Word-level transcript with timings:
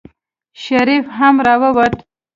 شريف 0.63 1.05
هم 1.17 1.35
راووت. 1.47 1.93